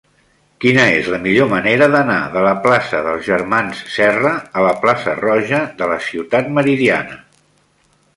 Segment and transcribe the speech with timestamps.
[0.63, 4.31] Quina és la millor manera d'anar de la plaça dels Germans Serra
[4.61, 7.21] a la plaça Roja de la Ciutat Meridiana?